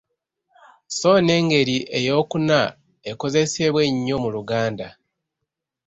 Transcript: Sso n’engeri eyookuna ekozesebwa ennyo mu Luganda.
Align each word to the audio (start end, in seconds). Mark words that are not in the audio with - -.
Sso 0.87 1.11
n’engeri 1.23 1.77
eyookuna 1.97 2.59
ekozesebwa 3.11 3.81
ennyo 3.89 4.15
mu 4.23 4.29
Luganda. 4.35 4.87